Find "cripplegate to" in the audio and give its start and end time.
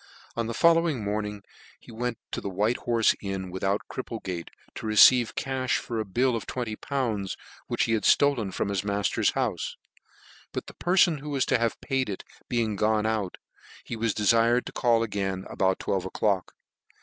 3.87-4.87